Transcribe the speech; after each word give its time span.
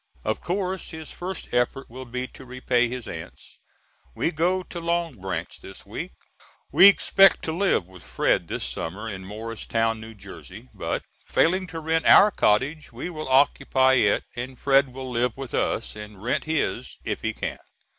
Of 0.23 0.41
course 0.41 0.89
his 0.89 1.11
first 1.11 1.53
effort 1.53 1.87
will 1.87 2.05
be 2.05 2.25
to 2.29 2.43
repay 2.43 2.87
his 2.87 3.07
aunts. 3.07 3.59
We 4.15 4.31
go 4.31 4.63
to 4.63 4.79
Long 4.79 5.21
Branch 5.21 5.61
this 5.61 5.85
week. 5.85 6.13
We 6.71 6.87
expected 6.87 7.43
to 7.43 7.51
live 7.51 7.85
with 7.85 8.01
Fred 8.01 8.47
this 8.47 8.63
summer 8.63 9.07
in 9.07 9.23
Morristown, 9.23 10.03
N.J. 10.03 10.69
But 10.73 11.03
failing 11.27 11.67
to 11.67 11.79
rent 11.79 12.07
our 12.07 12.31
cottage 12.31 12.91
we 12.91 13.11
will 13.11 13.27
occupy 13.29 13.93
it 13.93 14.23
and 14.35 14.57
Fred 14.57 14.91
will 14.91 15.07
live 15.11 15.37
with 15.37 15.53
us 15.53 15.95
and 15.95 16.19
rent 16.23 16.45
his 16.45 16.97
if 17.05 17.21
he 17.21 17.31
can. 17.35 17.59